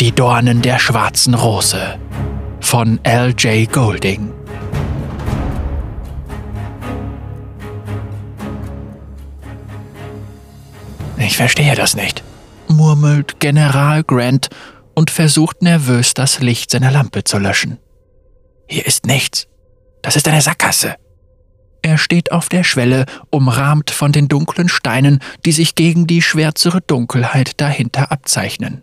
Die 0.00 0.12
Dornen 0.12 0.62
der 0.62 0.78
schwarzen 0.78 1.34
Rose 1.34 1.98
von 2.60 3.00
L.J. 3.02 3.68
Golding. 3.72 4.32
Ich 11.16 11.36
verstehe 11.36 11.74
das 11.74 11.96
nicht, 11.96 12.22
murmelt 12.68 13.40
General 13.40 14.04
Grant 14.04 14.50
und 14.94 15.10
versucht 15.10 15.62
nervös 15.62 16.14
das 16.14 16.38
Licht 16.38 16.70
seiner 16.70 16.92
Lampe 16.92 17.24
zu 17.24 17.38
löschen. 17.38 17.78
Hier 18.68 18.86
ist 18.86 19.04
nichts. 19.04 19.48
Das 20.02 20.14
ist 20.14 20.28
eine 20.28 20.42
Sackgasse. 20.42 20.94
Er 21.82 21.98
steht 21.98 22.30
auf 22.30 22.48
der 22.48 22.62
Schwelle, 22.62 23.04
umrahmt 23.30 23.90
von 23.90 24.12
den 24.12 24.28
dunklen 24.28 24.68
Steinen, 24.68 25.18
die 25.44 25.52
sich 25.52 25.74
gegen 25.74 26.06
die 26.06 26.22
schwärzere 26.22 26.82
Dunkelheit 26.82 27.60
dahinter 27.60 28.12
abzeichnen. 28.12 28.82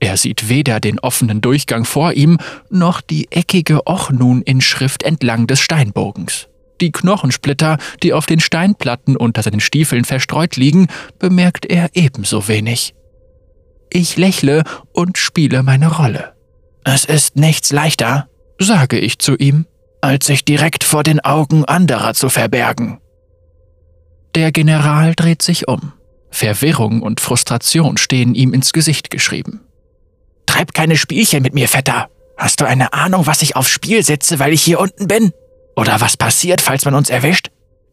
Er 0.00 0.16
sieht 0.16 0.48
weder 0.48 0.80
den 0.80 0.98
offenen 0.98 1.42
Durchgang 1.42 1.84
vor 1.84 2.14
ihm, 2.14 2.38
noch 2.70 3.02
die 3.02 3.30
eckige 3.30 3.86
Ochnun-Inschrift 3.86 5.02
entlang 5.02 5.46
des 5.46 5.60
Steinbogens. 5.60 6.48
Die 6.80 6.90
Knochensplitter, 6.90 7.76
die 8.02 8.14
auf 8.14 8.24
den 8.24 8.40
Steinplatten 8.40 9.14
unter 9.14 9.42
seinen 9.42 9.60
Stiefeln 9.60 10.06
verstreut 10.06 10.56
liegen, 10.56 10.88
bemerkt 11.18 11.66
er 11.66 11.90
ebenso 11.92 12.48
wenig. 12.48 12.94
Ich 13.90 14.16
lächle 14.16 14.64
und 14.92 15.18
spiele 15.18 15.62
meine 15.62 15.94
Rolle. 15.94 16.32
Es 16.84 17.04
ist 17.04 17.36
nichts 17.36 17.70
leichter, 17.70 18.28
sage 18.58 18.98
ich 18.98 19.18
zu 19.18 19.36
ihm, 19.36 19.66
als 20.00 20.26
sich 20.26 20.46
direkt 20.46 20.82
vor 20.82 21.02
den 21.02 21.20
Augen 21.20 21.66
anderer 21.66 22.14
zu 22.14 22.30
verbergen. 22.30 23.00
Der 24.34 24.50
General 24.50 25.14
dreht 25.14 25.42
sich 25.42 25.68
um. 25.68 25.92
Verwirrung 26.30 27.02
und 27.02 27.20
Frustration 27.20 27.98
stehen 27.98 28.34
ihm 28.34 28.54
ins 28.54 28.72
Gesicht 28.72 29.10
geschrieben. 29.10 29.60
Treib 30.60 30.74
keine 30.74 30.98
Spielchen 30.98 31.42
mit 31.42 31.54
mir, 31.54 31.68
Vetter. 31.68 32.10
Hast 32.36 32.60
du 32.60 32.66
eine 32.66 32.92
Ahnung, 32.92 33.26
was 33.26 33.40
ich 33.40 33.56
aufs 33.56 33.70
Spiel 33.70 34.04
setze, 34.04 34.40
weil 34.40 34.52
ich 34.52 34.60
hier 34.60 34.78
unten 34.78 35.08
bin? 35.08 35.32
Oder 35.74 36.02
was 36.02 36.18
passiert, 36.18 36.60
falls 36.60 36.84
man 36.84 36.94
uns 36.94 37.08
erwischt? 37.08 37.48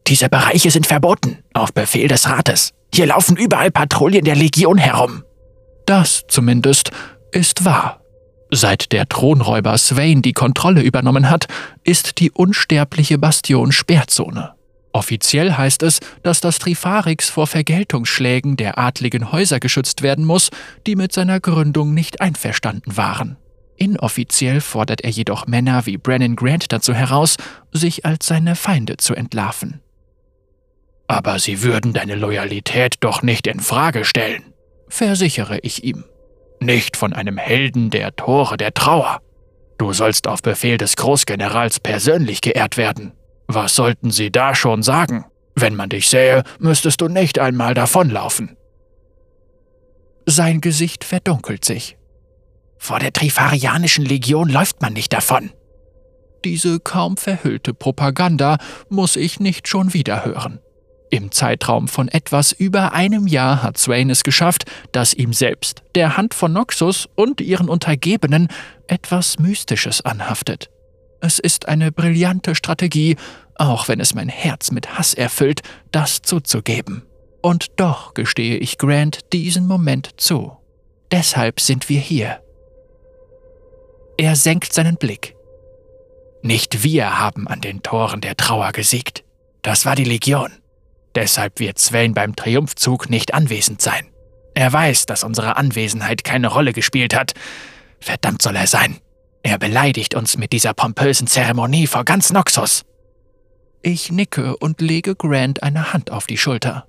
Diese 0.06 0.28
Bereiche 0.28 0.70
sind 0.70 0.86
verboten, 0.86 1.38
auf 1.54 1.72
Befehl 1.72 2.08
des 2.08 2.28
Rates. 2.28 2.74
Hier 2.92 3.06
laufen 3.06 3.38
überall 3.38 3.70
Patrouillen 3.70 4.26
der 4.26 4.36
Legion 4.36 4.76
herum. 4.76 5.22
Das 5.86 6.24
zumindest 6.28 6.90
ist 7.32 7.64
wahr. 7.64 8.02
Seit 8.50 8.92
der 8.92 9.08
Thronräuber 9.08 9.78
Swain 9.78 10.20
die 10.20 10.34
Kontrolle 10.34 10.82
übernommen 10.82 11.30
hat, 11.30 11.46
ist 11.84 12.18
die 12.18 12.30
unsterbliche 12.30 13.16
Bastion 13.16 13.72
Sperrzone. 13.72 14.52
Offiziell 14.92 15.52
heißt 15.52 15.82
es, 15.82 16.00
dass 16.22 16.40
das 16.40 16.58
Trifarix 16.58 17.28
vor 17.28 17.46
Vergeltungsschlägen 17.46 18.56
der 18.56 18.78
adligen 18.78 19.32
Häuser 19.32 19.60
geschützt 19.60 20.02
werden 20.02 20.24
muss, 20.24 20.50
die 20.86 20.96
mit 20.96 21.12
seiner 21.12 21.40
Gründung 21.40 21.94
nicht 21.94 22.20
einverstanden 22.20 22.96
waren. 22.96 23.36
Inoffiziell 23.76 24.60
fordert 24.60 25.02
er 25.02 25.10
jedoch 25.10 25.46
Männer 25.46 25.86
wie 25.86 25.98
Brennan 25.98 26.34
Grant 26.34 26.72
dazu 26.72 26.94
heraus, 26.94 27.36
sich 27.70 28.04
als 28.04 28.26
seine 28.26 28.56
Feinde 28.56 28.96
zu 28.96 29.14
entlarven. 29.14 29.80
Aber 31.06 31.38
sie 31.38 31.62
würden 31.62 31.92
deine 31.92 32.16
Loyalität 32.16 32.96
doch 33.00 33.22
nicht 33.22 33.46
in 33.46 33.60
Frage 33.60 34.04
stellen, 34.04 34.52
versichere 34.88 35.58
ich 35.62 35.84
ihm. 35.84 36.04
Nicht 36.60 36.96
von 36.96 37.12
einem 37.12 37.38
Helden 37.38 37.90
der 37.90 38.16
Tore 38.16 38.56
der 38.56 38.74
Trauer. 38.74 39.20
Du 39.78 39.92
sollst 39.92 40.26
auf 40.26 40.42
Befehl 40.42 40.76
des 40.76 40.96
Großgenerals 40.96 41.78
persönlich 41.78 42.40
geehrt 42.40 42.76
werden. 42.76 43.12
Was 43.48 43.74
sollten 43.74 44.10
sie 44.10 44.30
da 44.30 44.54
schon 44.54 44.82
sagen? 44.82 45.24
Wenn 45.54 45.74
man 45.74 45.88
dich 45.88 46.08
sähe, 46.08 46.44
müsstest 46.60 47.00
du 47.00 47.08
nicht 47.08 47.38
einmal 47.38 47.74
davonlaufen. 47.74 48.56
Sein 50.26 50.60
Gesicht 50.60 51.02
verdunkelt 51.02 51.64
sich. 51.64 51.96
Vor 52.76 53.00
der 53.00 53.12
Trifarianischen 53.12 54.04
Legion 54.04 54.50
läuft 54.50 54.82
man 54.82 54.92
nicht 54.92 55.12
davon. 55.12 55.50
Diese 56.44 56.78
kaum 56.78 57.16
verhüllte 57.16 57.74
Propaganda 57.74 58.58
muss 58.90 59.16
ich 59.16 59.40
nicht 59.40 59.66
schon 59.66 59.94
wieder 59.94 60.24
hören. 60.24 60.60
Im 61.10 61.32
Zeitraum 61.32 61.88
von 61.88 62.08
etwas 62.08 62.52
über 62.52 62.92
einem 62.92 63.26
Jahr 63.26 63.62
hat 63.62 63.78
Swain 63.78 64.10
es 64.10 64.22
geschafft, 64.22 64.64
dass 64.92 65.14
ihm 65.14 65.32
selbst, 65.32 65.82
der 65.94 66.18
Hand 66.18 66.34
von 66.34 66.52
Noxus 66.52 67.08
und 67.14 67.40
ihren 67.40 67.70
Untergebenen 67.70 68.48
etwas 68.86 69.38
Mystisches 69.38 70.02
anhaftet. 70.04 70.70
Es 71.20 71.38
ist 71.38 71.68
eine 71.68 71.90
brillante 71.92 72.54
Strategie, 72.54 73.16
auch 73.56 73.88
wenn 73.88 74.00
es 74.00 74.14
mein 74.14 74.28
Herz 74.28 74.70
mit 74.70 74.98
Hass 74.98 75.14
erfüllt, 75.14 75.62
das 75.90 76.22
zuzugeben. 76.22 77.02
Und 77.42 77.80
doch 77.80 78.14
gestehe 78.14 78.56
ich 78.56 78.78
Grant 78.78 79.32
diesen 79.32 79.66
Moment 79.66 80.20
zu. 80.20 80.56
Deshalb 81.10 81.60
sind 81.60 81.88
wir 81.88 82.00
hier. 82.00 82.40
Er 84.16 84.36
senkt 84.36 84.72
seinen 84.72 84.96
Blick. 84.96 85.34
Nicht 86.42 86.82
wir 86.82 87.18
haben 87.18 87.48
an 87.48 87.60
den 87.60 87.82
Toren 87.82 88.20
der 88.20 88.36
Trauer 88.36 88.72
gesiegt. 88.72 89.24
Das 89.62 89.84
war 89.84 89.96
die 89.96 90.04
Legion. 90.04 90.52
Deshalb 91.14 91.58
wird 91.58 91.78
Swain 91.78 92.14
beim 92.14 92.36
Triumphzug 92.36 93.10
nicht 93.10 93.34
anwesend 93.34 93.82
sein. 93.82 94.06
Er 94.54 94.72
weiß, 94.72 95.06
dass 95.06 95.24
unsere 95.24 95.56
Anwesenheit 95.56 96.24
keine 96.24 96.48
Rolle 96.48 96.72
gespielt 96.72 97.14
hat. 97.14 97.34
Verdammt 98.00 98.42
soll 98.42 98.56
er 98.56 98.66
sein. 98.66 98.98
Er 99.48 99.56
beleidigt 99.56 100.14
uns 100.14 100.36
mit 100.36 100.52
dieser 100.52 100.74
pompösen 100.74 101.26
Zeremonie 101.26 101.86
vor 101.86 102.04
ganz 102.04 102.30
Noxus. 102.30 102.84
Ich 103.80 104.12
nicke 104.12 104.54
und 104.58 104.82
lege 104.82 105.16
Grant 105.16 105.62
eine 105.62 105.94
Hand 105.94 106.10
auf 106.10 106.26
die 106.26 106.36
Schulter. 106.36 106.86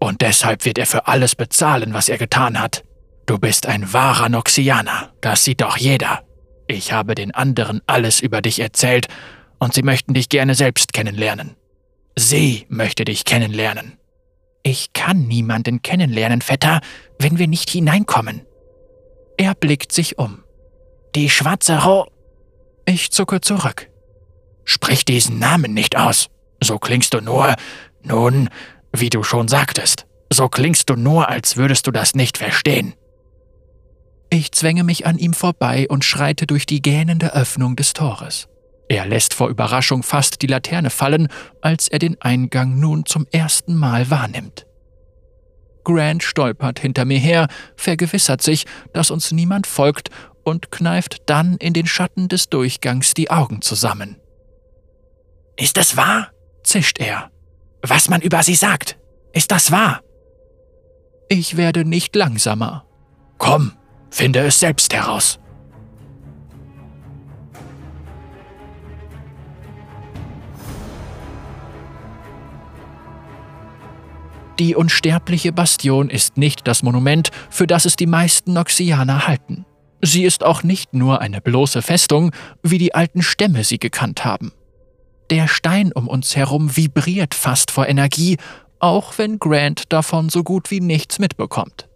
Und 0.00 0.20
deshalb 0.20 0.64
wird 0.64 0.76
er 0.76 0.86
für 0.86 1.06
alles 1.06 1.36
bezahlen, 1.36 1.94
was 1.94 2.08
er 2.08 2.18
getan 2.18 2.60
hat. 2.60 2.82
Du 3.26 3.38
bist 3.38 3.66
ein 3.66 3.92
wahrer 3.92 4.28
Noxianer, 4.28 5.12
das 5.20 5.44
sieht 5.44 5.60
doch 5.60 5.76
jeder. 5.76 6.24
Ich 6.66 6.90
habe 6.90 7.14
den 7.14 7.30
anderen 7.32 7.80
alles 7.86 8.18
über 8.18 8.42
dich 8.42 8.58
erzählt, 8.58 9.06
und 9.60 9.72
sie 9.72 9.82
möchten 9.82 10.14
dich 10.14 10.28
gerne 10.28 10.56
selbst 10.56 10.94
kennenlernen. 10.94 11.54
Sie 12.16 12.66
möchte 12.68 13.04
dich 13.04 13.24
kennenlernen. 13.24 13.98
Ich 14.64 14.94
kann 14.94 15.28
niemanden 15.28 15.80
kennenlernen, 15.80 16.40
Vetter, 16.40 16.80
wenn 17.20 17.38
wir 17.38 17.46
nicht 17.46 17.70
hineinkommen. 17.70 18.40
Er 19.36 19.54
blickt 19.54 19.92
sich 19.92 20.18
um. 20.18 20.43
Die 21.14 21.30
schwarze 21.30 21.84
Ro. 21.84 22.08
Ich 22.86 23.12
zucke 23.12 23.40
zurück. 23.40 23.88
Sprich 24.64 25.04
diesen 25.04 25.38
Namen 25.38 25.72
nicht 25.72 25.96
aus. 25.96 26.28
So 26.60 26.78
klingst 26.78 27.14
du 27.14 27.20
nur. 27.20 27.54
Nun, 28.02 28.48
wie 28.92 29.10
du 29.10 29.22
schon 29.22 29.46
sagtest, 29.46 30.06
so 30.32 30.48
klingst 30.48 30.90
du 30.90 30.96
nur, 30.96 31.28
als 31.28 31.56
würdest 31.56 31.86
du 31.86 31.92
das 31.92 32.14
nicht 32.14 32.36
verstehen. 32.38 32.94
Ich 34.28 34.50
zwänge 34.50 34.82
mich 34.82 35.06
an 35.06 35.18
ihm 35.18 35.34
vorbei 35.34 35.86
und 35.88 36.04
schreite 36.04 36.48
durch 36.48 36.66
die 36.66 36.82
gähnende 36.82 37.32
Öffnung 37.32 37.76
des 37.76 37.92
Tores. 37.92 38.48
Er 38.88 39.06
lässt 39.06 39.34
vor 39.34 39.48
Überraschung 39.48 40.02
fast 40.02 40.42
die 40.42 40.48
Laterne 40.48 40.90
fallen, 40.90 41.28
als 41.60 41.86
er 41.86 42.00
den 42.00 42.20
Eingang 42.20 42.80
nun 42.80 43.06
zum 43.06 43.26
ersten 43.30 43.76
Mal 43.76 44.10
wahrnimmt. 44.10 44.66
Grant 45.84 46.22
stolpert 46.22 46.80
hinter 46.80 47.04
mir 47.04 47.18
her, 47.18 47.46
vergewissert 47.76 48.42
sich, 48.42 48.64
dass 48.92 49.10
uns 49.10 49.30
niemand 49.32 49.66
folgt 49.66 50.10
und 50.44 50.70
kneift 50.70 51.22
dann 51.26 51.56
in 51.56 51.72
den 51.72 51.86
Schatten 51.86 52.28
des 52.28 52.48
Durchgangs 52.48 53.14
die 53.14 53.30
Augen 53.30 53.62
zusammen. 53.62 54.20
Ist 55.56 55.76
das 55.76 55.96
wahr? 55.96 56.30
zischt 56.62 56.98
er. 56.98 57.30
Was 57.82 58.08
man 58.08 58.22
über 58.22 58.42
sie 58.42 58.54
sagt, 58.54 58.98
ist 59.32 59.50
das 59.50 59.70
wahr? 59.70 60.00
Ich 61.28 61.56
werde 61.56 61.84
nicht 61.84 62.16
langsamer. 62.16 62.86
Komm, 63.38 63.72
finde 64.10 64.40
es 64.40 64.60
selbst 64.60 64.94
heraus. 64.94 65.38
Die 74.58 74.76
unsterbliche 74.76 75.52
Bastion 75.52 76.08
ist 76.08 76.36
nicht 76.36 76.66
das 76.68 76.84
Monument, 76.84 77.30
für 77.50 77.66
das 77.66 77.86
es 77.86 77.96
die 77.96 78.06
meisten 78.06 78.52
Noxianer 78.52 79.26
halten. 79.26 79.66
Sie 80.02 80.24
ist 80.24 80.44
auch 80.44 80.62
nicht 80.62 80.94
nur 80.94 81.20
eine 81.20 81.40
bloße 81.40 81.82
Festung, 81.82 82.32
wie 82.62 82.78
die 82.78 82.94
alten 82.94 83.22
Stämme 83.22 83.64
sie 83.64 83.78
gekannt 83.78 84.24
haben. 84.24 84.52
Der 85.30 85.48
Stein 85.48 85.92
um 85.92 86.08
uns 86.08 86.36
herum 86.36 86.76
vibriert 86.76 87.34
fast 87.34 87.70
vor 87.70 87.88
Energie, 87.88 88.36
auch 88.78 89.16
wenn 89.16 89.38
Grant 89.38 89.84
davon 89.92 90.28
so 90.28 90.42
gut 90.42 90.70
wie 90.70 90.80
nichts 90.80 91.18
mitbekommt. 91.18 91.88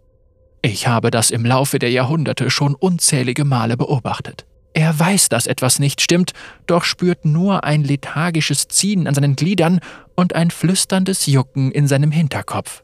Ich 0.61 0.87
habe 0.87 1.11
das 1.11 1.29
im 1.29 1.45
Laufe 1.45 1.79
der 1.79 1.91
Jahrhunderte 1.91 2.49
schon 2.49 2.75
unzählige 2.75 3.45
Male 3.45 3.77
beobachtet. 3.77 4.45
Er 4.73 4.97
weiß, 4.97 5.29
dass 5.29 5.47
etwas 5.47 5.79
nicht 5.79 6.01
stimmt, 6.01 6.33
doch 6.67 6.83
spürt 6.83 7.25
nur 7.25 7.63
ein 7.63 7.83
lethargisches 7.83 8.67
Ziehen 8.67 9.07
an 9.07 9.15
seinen 9.15 9.35
Gliedern 9.35 9.79
und 10.15 10.35
ein 10.35 10.51
flüsterndes 10.51 11.25
Jucken 11.27 11.71
in 11.71 11.87
seinem 11.87 12.11
Hinterkopf. 12.11 12.83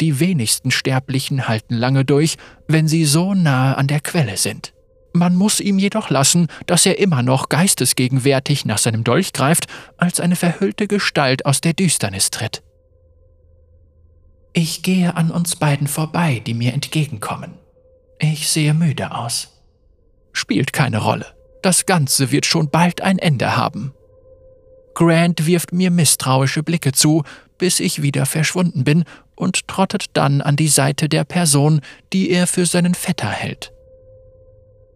Die 0.00 0.20
wenigsten 0.20 0.70
Sterblichen 0.70 1.48
halten 1.48 1.74
lange 1.74 2.04
durch, 2.04 2.36
wenn 2.68 2.88
sie 2.88 3.04
so 3.04 3.34
nahe 3.34 3.76
an 3.76 3.86
der 3.86 4.00
Quelle 4.00 4.36
sind. 4.36 4.72
Man 5.12 5.34
muss 5.34 5.60
ihm 5.60 5.78
jedoch 5.78 6.10
lassen, 6.10 6.48
dass 6.66 6.84
er 6.84 6.98
immer 6.98 7.22
noch 7.22 7.48
geistesgegenwärtig 7.48 8.66
nach 8.66 8.76
seinem 8.76 9.02
Dolch 9.02 9.32
greift, 9.32 9.66
als 9.96 10.20
eine 10.20 10.36
verhüllte 10.36 10.86
Gestalt 10.86 11.46
aus 11.46 11.62
der 11.62 11.72
Düsternis 11.72 12.30
tritt. 12.30 12.62
Ich 14.52 14.82
gehe 14.82 15.16
an 15.16 15.30
uns 15.30 15.56
beiden 15.56 15.86
vorbei, 15.86 16.42
die 16.44 16.54
mir 16.54 16.74
entgegenkommen. 16.74 17.54
Ich 18.18 18.48
sehe 18.48 18.74
müde 18.74 19.14
aus. 19.14 19.62
Spielt 20.32 20.74
keine 20.74 20.98
Rolle. 20.98 21.26
Das 21.62 21.86
Ganze 21.86 22.30
wird 22.30 22.44
schon 22.44 22.70
bald 22.70 23.00
ein 23.00 23.18
Ende 23.18 23.56
haben. 23.56 23.94
Grant 24.94 25.46
wirft 25.46 25.72
mir 25.72 25.90
misstrauische 25.90 26.62
Blicke 26.62 26.92
zu, 26.92 27.22
bis 27.58 27.80
ich 27.80 28.02
wieder 28.02 28.26
verschwunden 28.26 28.84
bin 28.84 29.04
und 29.34 29.68
trottet 29.68 30.06
dann 30.14 30.40
an 30.40 30.56
die 30.56 30.68
Seite 30.68 31.08
der 31.08 31.24
Person, 31.24 31.80
die 32.12 32.30
er 32.30 32.46
für 32.46 32.66
seinen 32.66 32.94
Vetter 32.94 33.28
hält. 33.28 33.72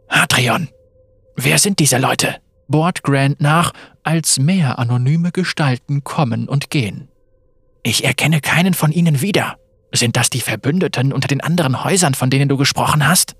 Hadrian, 0.08 0.68
wer 1.36 1.58
sind 1.58 1.78
diese 1.78 1.98
Leute? 1.98 2.36
bohrt 2.68 3.02
Grant 3.02 3.40
nach, 3.40 3.72
als 4.04 4.38
mehr 4.38 4.78
anonyme 4.78 5.32
Gestalten 5.32 6.04
kommen 6.04 6.48
und 6.48 6.70
gehen. 6.70 7.08
Ich 7.82 8.04
erkenne 8.04 8.40
keinen 8.40 8.74
von 8.74 8.92
ihnen 8.92 9.20
wieder. 9.20 9.56
Sind 9.92 10.16
das 10.16 10.30
die 10.30 10.40
Verbündeten 10.40 11.12
unter 11.12 11.26
den 11.26 11.40
anderen 11.40 11.82
Häusern, 11.82 12.14
von 12.14 12.30
denen 12.30 12.48
du 12.48 12.56
gesprochen 12.56 13.06
hast? 13.06 13.34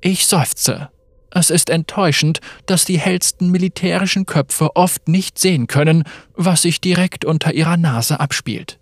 Ich 0.00 0.26
seufze. 0.26 0.90
Es 1.30 1.50
ist 1.50 1.70
enttäuschend, 1.70 2.40
dass 2.66 2.84
die 2.84 2.98
hellsten 2.98 3.50
militärischen 3.50 4.26
Köpfe 4.26 4.74
oft 4.76 5.08
nicht 5.08 5.38
sehen 5.38 5.66
können, 5.66 6.04
was 6.34 6.62
sich 6.62 6.80
direkt 6.80 7.24
unter 7.24 7.52
ihrer 7.52 7.76
Nase 7.76 8.18
abspielt. 8.20 8.78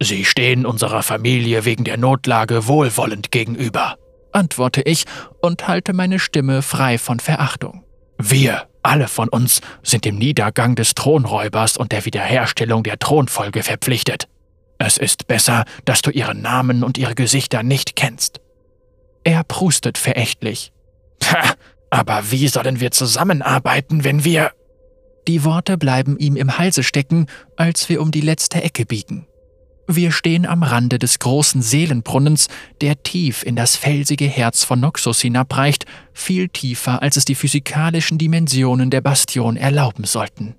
Sie 0.00 0.24
stehen 0.24 0.66
unserer 0.66 1.02
Familie 1.02 1.64
wegen 1.64 1.84
der 1.84 1.96
Notlage 1.96 2.66
wohlwollend 2.66 3.30
gegenüber, 3.30 3.96
antworte 4.32 4.82
ich 4.82 5.04
und 5.40 5.68
halte 5.68 5.94
meine 5.94 6.18
Stimme 6.18 6.60
frei 6.60 6.98
von 6.98 7.18
Verachtung. 7.18 7.82
Wir, 8.18 8.68
alle 8.82 9.08
von 9.08 9.28
uns, 9.28 9.60
sind 9.82 10.04
dem 10.04 10.16
Niedergang 10.18 10.74
des 10.74 10.94
Thronräubers 10.94 11.76
und 11.76 11.92
der 11.92 12.04
Wiederherstellung 12.04 12.82
der 12.82 12.98
Thronfolge 12.98 13.62
verpflichtet. 13.62 14.28
Es 14.78 14.98
ist 14.98 15.26
besser, 15.26 15.64
dass 15.86 16.02
du 16.02 16.10
ihre 16.10 16.34
Namen 16.34 16.84
und 16.84 16.98
ihre 16.98 17.14
Gesichter 17.14 17.62
nicht 17.62 17.96
kennst. 17.96 18.40
Er 19.24 19.42
prustet 19.44 19.96
verächtlich. 19.96 20.72
Ha, 21.24 21.54
aber 21.90 22.30
wie 22.30 22.48
sollen 22.48 22.80
wir 22.80 22.90
zusammenarbeiten, 22.90 24.04
wenn 24.04 24.24
wir... 24.24 24.52
Die 25.28 25.42
Worte 25.42 25.76
bleiben 25.76 26.18
ihm 26.18 26.36
im 26.36 26.56
Halse 26.56 26.84
stecken, 26.84 27.26
als 27.56 27.88
wir 27.88 28.00
um 28.00 28.12
die 28.12 28.20
letzte 28.20 28.62
Ecke 28.62 28.86
biegen. 28.86 29.26
Wir 29.88 30.10
stehen 30.10 30.46
am 30.46 30.64
Rande 30.64 30.98
des 30.98 31.20
großen 31.20 31.62
Seelenbrunnens, 31.62 32.48
der 32.80 33.02
tief 33.02 33.44
in 33.44 33.54
das 33.54 33.76
felsige 33.76 34.26
Herz 34.26 34.64
von 34.64 34.80
Noxus 34.80 35.20
hinabreicht, 35.20 35.86
viel 36.12 36.48
tiefer, 36.48 37.02
als 37.02 37.16
es 37.16 37.24
die 37.24 37.36
physikalischen 37.36 38.18
Dimensionen 38.18 38.90
der 38.90 39.00
Bastion 39.00 39.56
erlauben 39.56 40.04
sollten. 40.04 40.56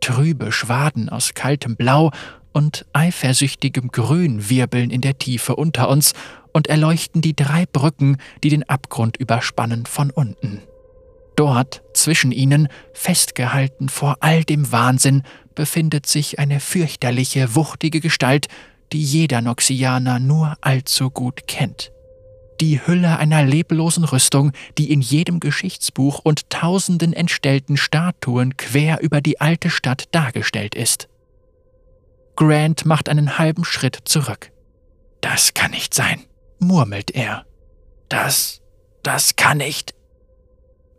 Trübe 0.00 0.52
Schwaden 0.52 1.08
aus 1.08 1.34
kaltem 1.34 1.76
Blau 1.76 2.12
und 2.52 2.86
eifersüchtigem 2.92 3.88
Grün 3.88 4.48
wirbeln 4.48 4.90
in 4.90 5.00
der 5.00 5.18
Tiefe 5.18 5.56
unter 5.56 5.88
uns 5.88 6.14
und 6.52 6.68
erleuchten 6.68 7.20
die 7.20 7.34
drei 7.34 7.64
Brücken, 7.66 8.18
die 8.42 8.48
den 8.48 8.68
Abgrund 8.68 9.16
überspannen 9.16 9.86
von 9.86 10.10
unten. 10.10 10.62
Dort, 11.36 11.82
zwischen 11.94 12.32
ihnen, 12.32 12.68
festgehalten 12.92 13.88
vor 13.88 14.18
all 14.20 14.44
dem 14.44 14.72
Wahnsinn, 14.72 15.22
befindet 15.54 16.06
sich 16.06 16.38
eine 16.38 16.60
fürchterliche, 16.60 17.54
wuchtige 17.54 18.00
Gestalt, 18.00 18.48
die 18.92 19.02
jeder 19.02 19.40
Noxianer 19.40 20.18
nur 20.18 20.56
allzu 20.60 21.10
gut 21.10 21.46
kennt. 21.46 21.92
Die 22.60 22.86
Hülle 22.86 23.16
einer 23.16 23.42
leblosen 23.42 24.04
Rüstung, 24.04 24.52
die 24.76 24.92
in 24.92 25.00
jedem 25.00 25.40
Geschichtsbuch 25.40 26.18
und 26.18 26.50
tausenden 26.50 27.14
entstellten 27.14 27.78
Statuen 27.78 28.58
quer 28.58 29.00
über 29.00 29.22
die 29.22 29.40
alte 29.40 29.70
Stadt 29.70 30.08
dargestellt 30.12 30.74
ist. 30.74 31.08
Grant 32.36 32.84
macht 32.84 33.08
einen 33.08 33.38
halben 33.38 33.64
Schritt 33.64 33.98
zurück. 34.04 34.52
Das 35.22 35.54
kann 35.54 35.70
nicht 35.70 35.94
sein, 35.94 36.24
murmelt 36.60 37.10
er. 37.10 37.46
Das, 38.08 38.60
das 39.02 39.36
kann 39.36 39.58
nicht. 39.58 39.94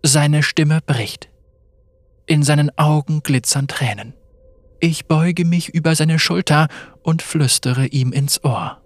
Seine 0.03 0.43
Stimme 0.43 0.81
bricht. 0.81 1.29
In 2.25 2.43
seinen 2.43 2.75
Augen 2.77 3.23
glitzern 3.23 3.67
Tränen. 3.67 4.13
Ich 4.79 5.07
beuge 5.07 5.45
mich 5.45 5.69
über 5.69 5.95
seine 5.95 6.17
Schulter 6.17 6.67
und 7.03 7.21
flüstere 7.21 7.85
ihm 7.87 8.11
ins 8.11 8.43
Ohr. 8.43 8.81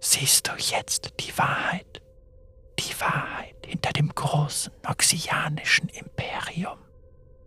Siehst 0.00 0.48
du 0.48 0.52
jetzt 0.58 1.12
die 1.20 1.36
Wahrheit? 1.38 2.02
Die 2.78 3.00
Wahrheit 3.00 3.54
hinter 3.64 3.92
dem 3.92 4.08
großen 4.14 4.72
noxianischen 4.82 5.88
Imperium. 5.88 6.78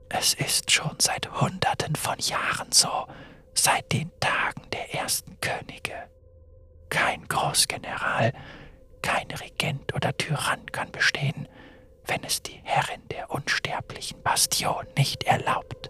Es 0.09 0.33
ist 0.33 0.71
schon 0.71 0.95
seit 0.99 1.41
Hunderten 1.41 1.95
von 1.95 2.17
Jahren 2.19 2.71
so, 2.71 3.07
seit 3.53 3.91
den 3.91 4.09
Tagen 4.19 4.61
der 4.71 4.95
ersten 4.95 5.37
Könige. 5.41 5.93
Kein 6.89 7.27
Großgeneral, 7.27 8.33
kein 9.01 9.27
Regent 9.31 9.93
oder 9.93 10.15
Tyrann 10.17 10.65
kann 10.71 10.91
bestehen, 10.91 11.47
wenn 12.05 12.23
es 12.23 12.41
die 12.41 12.59
Herrin 12.63 13.01
der 13.11 13.31
unsterblichen 13.31 14.21
Bastion 14.23 14.85
nicht 14.97 15.23
erlaubt. 15.23 15.89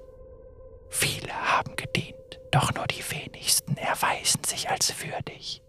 Viele 0.89 1.33
haben 1.33 1.75
gedient, 1.75 2.39
doch 2.51 2.73
nur 2.73 2.88
die 2.88 3.03
wenigsten 3.11 3.77
erweisen 3.77 4.44
sich 4.44 4.69
als 4.69 4.94
würdig. 5.03 5.61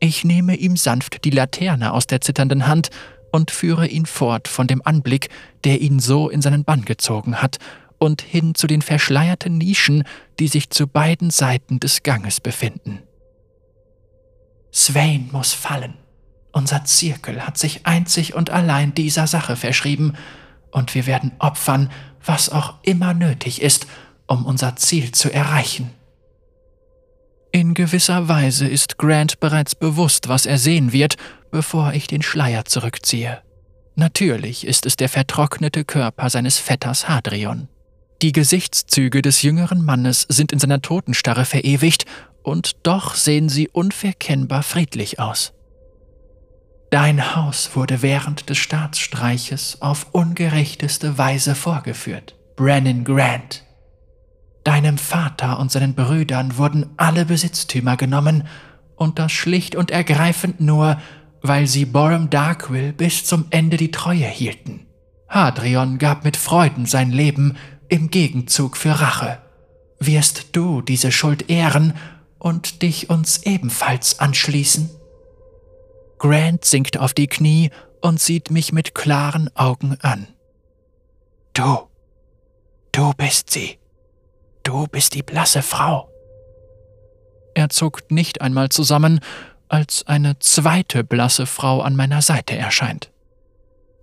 Ich 0.00 0.24
nehme 0.24 0.56
ihm 0.56 0.76
sanft 0.76 1.24
die 1.24 1.30
Laterne 1.30 1.92
aus 1.92 2.06
der 2.06 2.20
zitternden 2.20 2.66
Hand 2.66 2.90
und 3.32 3.50
führe 3.50 3.86
ihn 3.86 4.06
fort 4.06 4.48
von 4.48 4.66
dem 4.66 4.82
Anblick, 4.84 5.28
der 5.64 5.80
ihn 5.80 6.00
so 6.00 6.28
in 6.28 6.42
seinen 6.42 6.64
Bann 6.64 6.84
gezogen 6.84 7.40
hat, 7.42 7.58
und 7.98 8.22
hin 8.22 8.54
zu 8.54 8.66
den 8.66 8.82
verschleierten 8.82 9.58
Nischen, 9.58 10.04
die 10.38 10.48
sich 10.48 10.70
zu 10.70 10.86
beiden 10.86 11.30
Seiten 11.30 11.80
des 11.80 12.02
Ganges 12.02 12.40
befinden. 12.40 13.02
Swain 14.72 15.28
muss 15.32 15.52
fallen. 15.52 15.94
Unser 16.52 16.84
Zirkel 16.84 17.46
hat 17.46 17.58
sich 17.58 17.86
einzig 17.86 18.34
und 18.34 18.50
allein 18.50 18.94
dieser 18.94 19.26
Sache 19.26 19.56
verschrieben, 19.56 20.14
und 20.70 20.94
wir 20.94 21.06
werden 21.06 21.32
opfern, 21.38 21.90
was 22.24 22.50
auch 22.50 22.74
immer 22.82 23.14
nötig 23.14 23.62
ist, 23.62 23.86
um 24.26 24.44
unser 24.44 24.76
Ziel 24.76 25.12
zu 25.12 25.32
erreichen. 25.32 25.90
In 27.52 27.72
gewisser 27.72 28.28
Weise 28.28 28.68
ist 28.68 28.98
Grant 28.98 29.40
bereits 29.40 29.74
bewusst, 29.74 30.28
was 30.28 30.44
er 30.44 30.58
sehen 30.58 30.92
wird, 30.92 31.16
bevor 31.50 31.94
ich 31.94 32.06
den 32.06 32.20
Schleier 32.20 32.66
zurückziehe. 32.66 33.40
Natürlich 33.94 34.66
ist 34.66 34.84
es 34.84 34.96
der 34.96 35.08
vertrocknete 35.08 35.86
Körper 35.86 36.28
seines 36.28 36.58
Vetters 36.58 37.08
Hadrion. 37.08 37.68
Die 38.22 38.32
Gesichtszüge 38.32 39.20
des 39.20 39.42
jüngeren 39.42 39.84
Mannes 39.84 40.26
sind 40.28 40.52
in 40.52 40.58
seiner 40.58 40.80
Totenstarre 40.80 41.44
verewigt, 41.44 42.06
und 42.42 42.86
doch 42.86 43.14
sehen 43.14 43.48
sie 43.48 43.68
unverkennbar 43.68 44.62
friedlich 44.62 45.18
aus. 45.18 45.52
Dein 46.90 47.34
Haus 47.34 47.74
wurde 47.74 48.00
während 48.02 48.48
des 48.48 48.58
Staatsstreiches 48.58 49.82
auf 49.82 50.06
ungerechteste 50.12 51.18
Weise 51.18 51.56
vorgeführt, 51.56 52.36
Brennan 52.54 53.04
Grant. 53.04 53.64
Deinem 54.62 54.96
Vater 54.96 55.58
und 55.58 55.72
seinen 55.72 55.94
Brüdern 55.94 56.56
wurden 56.56 56.90
alle 56.96 57.26
Besitztümer 57.26 57.96
genommen, 57.96 58.44
und 58.94 59.18
das 59.18 59.32
schlicht 59.32 59.76
und 59.76 59.90
ergreifend 59.90 60.60
nur, 60.60 60.98
weil 61.42 61.66
sie 61.66 61.84
Borum 61.84 62.30
Darkwill 62.30 62.92
bis 62.92 63.26
zum 63.26 63.46
Ende 63.50 63.76
die 63.76 63.90
Treue 63.90 64.24
hielten. 64.24 64.86
Hadrian 65.28 65.98
gab 65.98 66.24
mit 66.24 66.36
Freuden 66.36 66.86
sein 66.86 67.10
Leben 67.10 67.56
im 67.88 68.10
Gegenzug 68.10 68.76
für 68.76 69.00
Rache. 69.00 69.38
Wirst 69.98 70.56
du 70.56 70.82
diese 70.82 71.12
Schuld 71.12 71.48
ehren 71.50 71.94
und 72.38 72.82
dich 72.82 73.10
uns 73.10 73.42
ebenfalls 73.44 74.20
anschließen? 74.20 74.90
Grant 76.18 76.64
sinkt 76.64 76.98
auf 76.98 77.14
die 77.14 77.26
Knie 77.26 77.70
und 78.00 78.20
sieht 78.20 78.50
mich 78.50 78.72
mit 78.72 78.94
klaren 78.94 79.54
Augen 79.56 79.96
an. 80.00 80.28
Du, 81.52 81.88
du 82.92 83.12
bist 83.16 83.50
sie. 83.50 83.78
Du 84.62 84.86
bist 84.86 85.14
die 85.14 85.22
blasse 85.22 85.62
Frau. 85.62 86.10
Er 87.54 87.70
zuckt 87.70 88.10
nicht 88.10 88.40
einmal 88.40 88.68
zusammen, 88.68 89.20
als 89.68 90.06
eine 90.06 90.38
zweite 90.38 91.04
blasse 91.04 91.46
Frau 91.46 91.80
an 91.80 91.96
meiner 91.96 92.22
Seite 92.22 92.56
erscheint. 92.56 93.10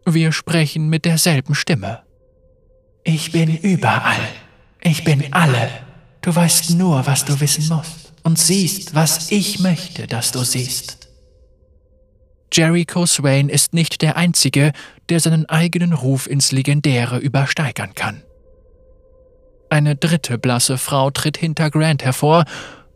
Wir 0.05 0.31
sprechen 0.31 0.89
mit 0.89 1.05
derselben 1.05 1.55
Stimme. 1.55 2.03
Ich 3.13 3.31
bin 3.31 3.55
überall. 3.57 4.27
Ich 4.81 5.03
bin 5.03 5.31
alle. 5.33 5.69
Du 6.21 6.35
weißt 6.35 6.71
nur, 6.71 7.05
was 7.05 7.23
du 7.25 7.39
wissen 7.39 7.67
musst 7.67 8.11
und 8.23 8.39
siehst, 8.39 8.95
was 8.95 9.29
ich 9.29 9.59
möchte, 9.59 10.07
dass 10.07 10.31
du 10.31 10.39
siehst. 10.39 11.09
Jericho 12.51 13.05
Swain 13.05 13.49
ist 13.49 13.75
nicht 13.75 14.01
der 14.01 14.17
Einzige, 14.17 14.71
der 15.09 15.19
seinen 15.19 15.47
eigenen 15.47 15.93
Ruf 15.93 16.25
ins 16.25 16.51
Legendäre 16.51 17.19
übersteigern 17.19 17.93
kann. 17.93 18.23
Eine 19.69 19.95
dritte 19.95 20.39
blasse 20.39 20.79
Frau 20.79 21.11
tritt 21.11 21.37
hinter 21.37 21.69
Grant 21.69 22.03
hervor 22.03 22.45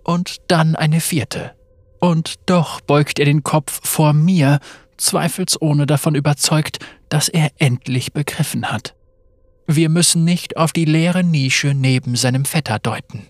und 0.04 0.38
dann 0.48 0.76
eine 0.76 1.00
vierte. 1.00 1.52
Und 2.00 2.38
doch 2.48 2.82
beugt 2.82 3.20
er 3.20 3.26
den 3.26 3.44
Kopf 3.44 3.88
vor 3.88 4.14
mir, 4.14 4.62
zweifelsohne 4.98 5.86
davon 5.86 6.16
überzeugt, 6.16 6.80
dass 7.10 7.30
er 7.30 7.52
endlich 7.60 8.14
begriffen 8.14 8.72
hat. 8.72 8.96
Wir 9.68 9.90
müssen 9.90 10.24
nicht 10.24 10.56
auf 10.56 10.72
die 10.72 10.86
leere 10.86 11.26
Nische 11.26 11.74
neben 11.74 12.16
seinem 12.16 12.46
Vetter 12.46 12.80
deuten. 12.80 13.28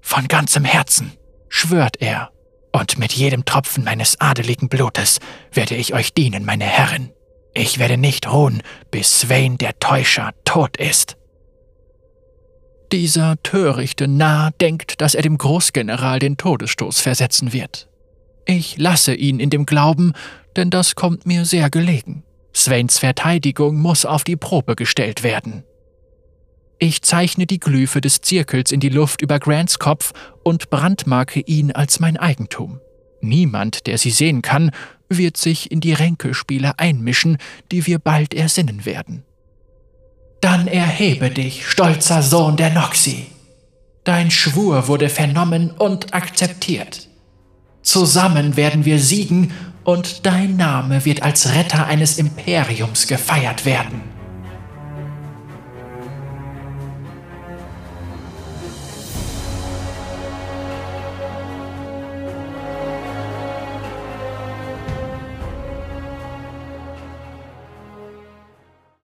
Von 0.00 0.26
ganzem 0.26 0.64
Herzen, 0.64 1.12
schwört 1.48 2.00
er, 2.00 2.30
Und 2.72 2.98
mit 2.98 3.12
jedem 3.12 3.44
Tropfen 3.44 3.84
meines 3.84 4.20
adeligen 4.20 4.68
Blutes 4.68 5.20
werde 5.52 5.76
ich 5.76 5.94
euch 5.94 6.12
dienen, 6.12 6.44
meine 6.44 6.64
Herren. 6.64 7.12
Ich 7.52 7.78
werde 7.78 7.96
nicht 7.96 8.32
ruhen, 8.32 8.62
bis 8.90 9.20
Swain 9.20 9.58
der 9.58 9.78
Täuscher 9.78 10.32
tot 10.44 10.76
ist. 10.76 11.16
Dieser 12.90 13.40
törichte 13.44 14.08
Narr 14.08 14.50
denkt, 14.60 15.00
dass 15.00 15.14
er 15.14 15.22
dem 15.22 15.38
Großgeneral 15.38 16.18
den 16.18 16.36
Todesstoß 16.36 17.00
versetzen 17.00 17.52
wird. 17.52 17.88
Ich 18.44 18.76
lasse 18.76 19.14
ihn 19.14 19.38
in 19.38 19.50
dem 19.50 19.66
Glauben, 19.66 20.12
denn 20.56 20.70
das 20.70 20.96
kommt 20.96 21.26
mir 21.26 21.44
sehr 21.44 21.70
gelegen. 21.70 22.24
Swains 22.64 22.98
Verteidigung 22.98 23.76
muss 23.76 24.06
auf 24.06 24.24
die 24.24 24.36
Probe 24.36 24.74
gestellt 24.74 25.22
werden. 25.22 25.64
Ich 26.78 27.02
zeichne 27.02 27.46
die 27.46 27.60
Glyphe 27.60 28.00
des 28.00 28.22
Zirkels 28.22 28.72
in 28.72 28.80
die 28.80 28.88
Luft 28.88 29.20
über 29.20 29.38
Grants 29.38 29.78
Kopf 29.78 30.12
und 30.42 30.70
brandmarke 30.70 31.40
ihn 31.40 31.72
als 31.72 32.00
mein 32.00 32.16
Eigentum. 32.16 32.80
Niemand, 33.20 33.86
der 33.86 33.98
sie 33.98 34.10
sehen 34.10 34.40
kann, 34.40 34.70
wird 35.10 35.36
sich 35.36 35.70
in 35.70 35.80
die 35.80 35.92
Ränkespiele 35.92 36.78
einmischen, 36.78 37.36
die 37.70 37.86
wir 37.86 37.98
bald 37.98 38.32
ersinnen 38.32 38.86
werden. 38.86 39.24
Dann 40.40 40.66
erhebe 40.66 41.28
dich, 41.28 41.66
stolzer 41.66 42.22
Sohn 42.22 42.56
der 42.56 42.70
Noxi. 42.70 43.26
Dein 44.04 44.30
Schwur 44.30 44.88
wurde 44.88 45.10
vernommen 45.10 45.70
und 45.70 46.14
akzeptiert. 46.14 47.08
Zusammen 47.82 48.56
werden 48.56 48.86
wir 48.86 48.98
siegen 48.98 49.52
und 49.84 50.26
dein 50.26 50.56
Name 50.56 51.04
wird 51.04 51.22
als 51.22 51.54
Retter 51.54 51.86
eines 51.86 52.18
Imperiums 52.18 53.06
gefeiert 53.06 53.64
werden. 53.64 54.13